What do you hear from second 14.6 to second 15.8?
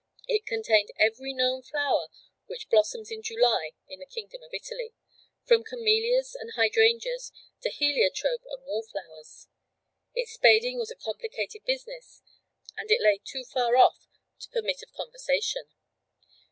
of conversation.